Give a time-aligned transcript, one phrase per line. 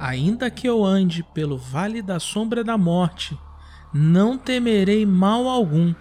[0.00, 3.38] Ainda que eu ande pelo vale da sombra da morte,
[3.92, 5.94] não temerei mal algum,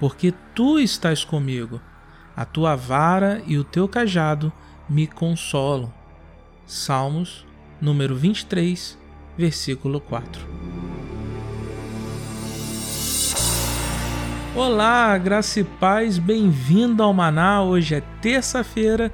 [0.00, 1.80] porque tu estás comigo.
[2.34, 4.52] A tua vara e o teu cajado
[4.88, 5.94] me consolam.
[6.66, 7.46] Salmos,
[7.80, 8.98] número 23,
[9.38, 10.44] versículo 4.
[14.56, 17.62] Olá, graça e paz, bem-vindo ao Maná.
[17.62, 19.12] Hoje é terça-feira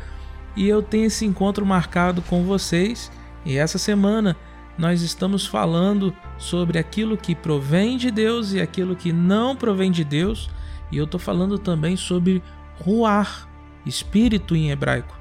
[0.57, 3.13] e eu tenho esse encontro marcado com vocês.
[3.45, 4.37] E essa semana
[4.77, 10.05] nós estamos falando sobre aquilo que provém de Deus e aquilo que não provém de
[10.05, 10.49] Deus.
[10.91, 12.43] E eu estou falando também sobre
[12.81, 13.49] ruar,
[13.85, 15.19] espírito em hebraico.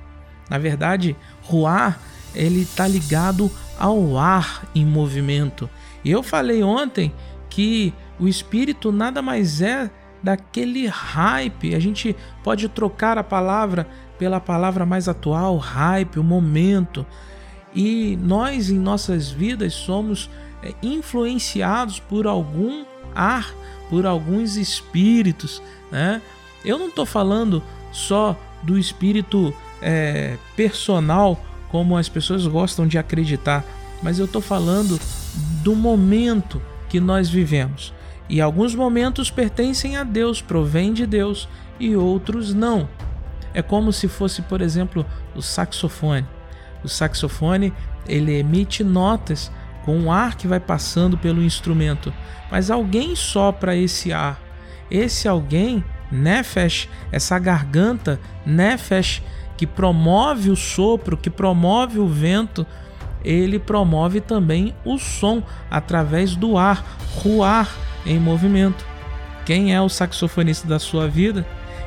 [0.50, 2.00] Na verdade, ruar
[2.34, 5.70] ele está ligado ao ar em movimento.
[6.04, 7.14] Eu falei ontem
[7.50, 9.90] que o espírito nada mais é
[10.22, 11.73] daquele hype.
[11.73, 17.06] A gente pode trocar a palavra pela palavra mais atual, hype, o momento.
[17.73, 20.30] E nós em nossas vidas somos
[20.64, 23.53] é, influenciados por algum ar,
[23.89, 25.61] por alguns espíritos,
[25.92, 26.22] né?
[26.64, 31.39] Eu não estou falando só do espírito é, personal,
[31.70, 33.64] como as pessoas gostam de acreditar,
[34.02, 35.00] mas eu estou falando
[35.64, 37.94] do momento que nós vivemos.
[38.28, 41.48] E alguns momentos pertencem a Deus, provêm de Deus,
[41.80, 42.88] e outros não.
[43.54, 46.26] É como se fosse, por exemplo, o saxofone.
[46.83, 47.73] O saxofone
[48.08, 49.52] ele emite notas
[49.83, 52.13] com um ar que vai passando pelo instrumento,
[52.52, 54.39] mas alguém sopra esse ar.
[54.89, 59.21] Esse alguém, Nefesh, essa garganta, Nefesh,
[59.58, 62.66] que promove o sopro, que promove o vento,
[63.23, 66.83] ele promove também o som através do ar,
[67.16, 67.69] ruar
[68.05, 68.86] em movimento.
[69.45, 71.45] Quem é o saxofonista da sua vida?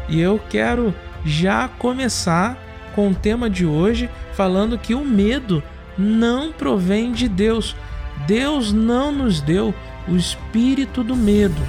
[0.08, 2.58] E eu quero já começar
[2.94, 5.62] com o tema de hoje falando que o medo
[5.96, 7.76] não provém de Deus.
[8.26, 9.74] Deus não nos deu
[10.08, 11.60] o espírito do medo.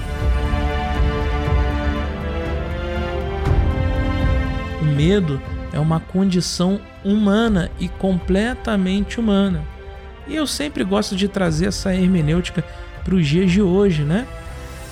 [4.80, 5.40] O medo
[5.72, 9.64] é uma condição humana e completamente humana.
[10.26, 12.64] E eu sempre gosto de trazer essa hermenêutica
[13.04, 14.26] para os dias de hoje, né?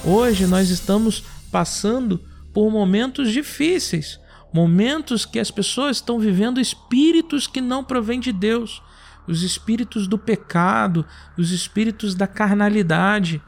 [0.04, 2.20] Hoje nós estamos passando
[2.52, 4.20] por momentos difíceis,
[4.52, 8.82] momentos que as pessoas estão vivendo espíritos que não provêm de Deus,
[9.26, 11.06] os espíritos do pecado,
[11.38, 13.40] os espíritos da carnalidade.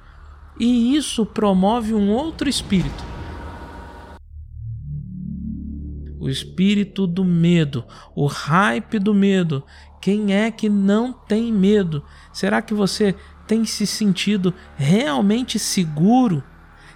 [0.58, 3.04] E isso promove um outro espírito.
[6.18, 7.84] O espírito do medo,
[8.14, 9.64] o hype do medo.
[10.00, 12.04] Quem é que não tem medo?
[12.32, 13.14] Será que você
[13.46, 16.42] tem se sentido realmente seguro?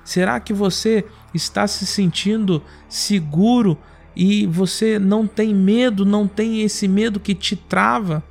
[0.05, 1.05] Será que você
[1.35, 3.77] está se sentindo seguro
[4.19, 8.25] e você não tem medo, não tem esse medo que te trava?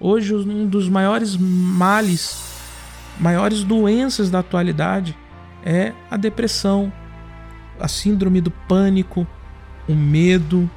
[0.00, 2.36] Hoje, um dos maiores males,
[3.20, 5.16] maiores doenças da atualidade
[5.64, 6.92] é a depressão,
[7.78, 9.24] a síndrome do pânico,
[9.88, 10.68] o medo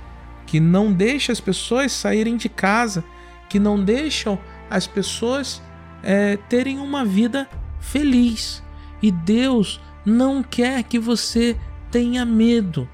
[0.46, 3.04] que não deixa as pessoas saírem de casa,
[3.50, 4.38] que não deixam
[4.70, 5.64] as pessoas
[6.04, 7.50] é, terem uma vida
[7.80, 8.62] feliz.
[9.02, 11.58] E Deus não quer que você
[11.90, 12.88] tenha medo.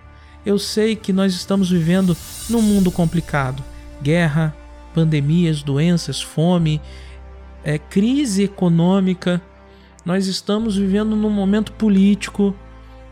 [0.46, 2.16] Eu sei que nós estamos vivendo
[2.50, 3.64] num mundo complicado
[4.02, 4.56] guerra,
[4.94, 6.82] pandemias, doenças, fome,
[7.64, 9.42] é, crise econômica.
[10.06, 12.56] Nós estamos vivendo num momento político,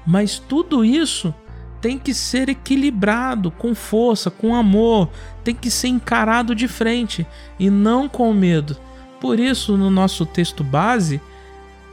[0.06, 1.34] mas tudo isso
[1.82, 5.10] tem que ser equilibrado com força, com amor,
[5.44, 7.28] tem que ser encarado de frente
[7.60, 8.78] e não com medo.
[9.20, 11.22] Por isso, no nosso texto base,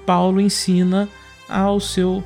[0.07, 1.09] Paulo ensina
[1.49, 2.23] ao seu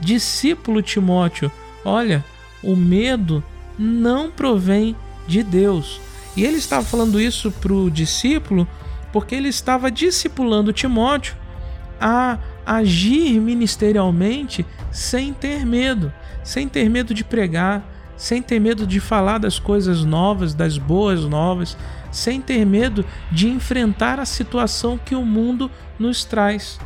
[0.00, 1.50] discípulo Timóteo:
[1.84, 2.24] olha,
[2.62, 3.42] o medo
[3.78, 4.96] não provém
[5.26, 6.00] de Deus.
[6.36, 8.66] E ele estava falando isso para o discípulo
[9.12, 11.36] porque ele estava discipulando Timóteo
[12.00, 16.12] a agir ministerialmente sem ter medo,
[16.42, 17.84] sem ter medo de pregar,
[18.16, 21.76] sem ter medo de falar das coisas novas, das boas novas,
[22.10, 26.78] sem ter medo de enfrentar a situação que o mundo nos traz.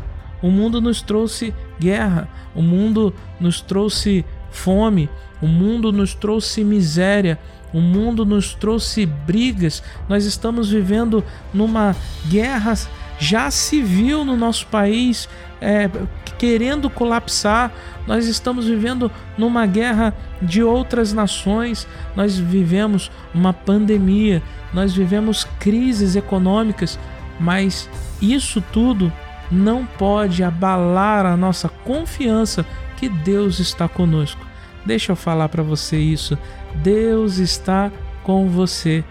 [0.42, 5.08] O mundo nos trouxe guerra, o mundo nos trouxe fome,
[5.40, 7.38] o mundo nos trouxe miséria,
[7.72, 9.82] o mundo nos trouxe brigas.
[10.08, 11.22] Nós estamos vivendo
[11.52, 11.94] numa
[12.28, 12.74] guerra
[13.18, 15.28] já civil no nosso país,
[15.60, 15.90] é,
[16.38, 17.72] querendo colapsar.
[18.06, 21.86] Nós estamos vivendo numa guerra de outras nações.
[22.14, 26.98] Nós vivemos uma pandemia, nós vivemos crises econômicas,
[27.38, 27.88] mas
[28.20, 29.12] isso tudo
[29.50, 32.66] não pode abalar a nossa confiança
[32.96, 34.44] que Deus está conosco.
[34.84, 36.38] Deixa eu falar para você isso.
[36.82, 37.90] Deus está
[38.22, 39.04] com você.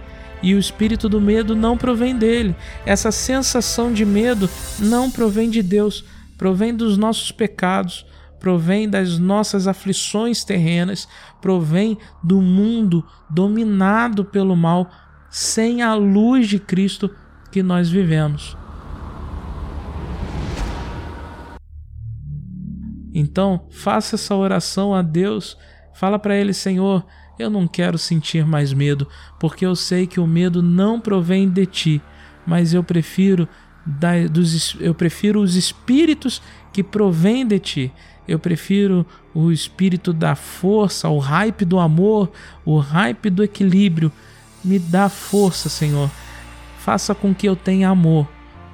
[0.44, 2.56] e o espírito do medo não provém dele.
[2.86, 4.48] Essa sensação de medo
[4.78, 6.06] não provém de Deus,
[6.38, 8.06] provém dos nossos pecados,
[8.40, 11.08] provém das nossas aflições terrenas,
[11.42, 14.88] provém do mundo dominado pelo mal,
[15.32, 17.10] sem a luz de Cristo
[17.52, 18.56] que nós vivemos.
[23.18, 25.58] Então, faça essa oração a Deus,
[25.94, 27.06] fala para ele, Senhor,
[27.40, 29.08] eu não quero sentir mais medo,
[29.40, 32.02] porque eu sei que o medo não provém de ti,
[32.46, 33.48] mas eu prefiro
[33.86, 36.42] da, dos, eu prefiro os espíritos
[36.74, 37.94] que provêm de ti.
[38.28, 42.32] Eu prefiro o espírito da força, o hype do amor,
[42.66, 44.12] o hype do equilíbrio.
[44.64, 46.10] Me dá força, Senhor.
[46.80, 48.28] Faça com que eu tenha amor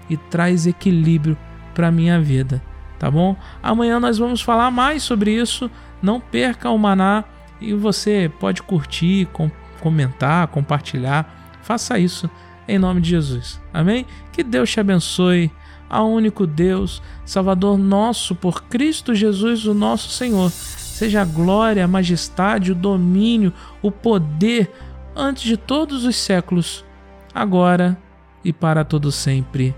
[0.09, 1.37] e traz equilíbrio
[1.75, 2.61] para minha vida,
[3.01, 3.35] tá bom?
[3.63, 5.71] Amanhã nós vamos falar mais sobre isso.
[6.03, 7.23] Não perca o maná
[7.59, 9.49] e você pode curtir, com,
[9.79, 11.57] comentar, compartilhar.
[11.63, 12.29] Faça isso
[12.67, 13.59] em nome de Jesus.
[13.73, 14.05] Amém?
[14.31, 15.51] Que Deus te abençoe.
[15.89, 20.51] Ao único Deus, Salvador nosso, por Cristo Jesus, o nosso Senhor.
[20.51, 23.51] Seja a glória, a majestade, o domínio,
[23.81, 24.71] o poder,
[25.15, 26.85] antes de todos os séculos,
[27.33, 27.97] agora
[28.45, 29.75] e para todo sempre.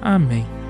[0.00, 0.61] Amém.